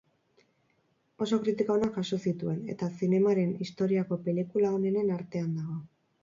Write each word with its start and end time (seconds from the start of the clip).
Oso 1.25 1.37
kritika 1.43 1.75
onak 1.75 1.99
jaso 1.99 2.19
zituen, 2.31 2.63
eta 2.75 2.89
zinemaren 3.03 3.53
historiako 3.67 4.19
pelikula 4.25 4.73
onenen 4.79 5.15
artean 5.19 5.55
dago. 5.61 5.79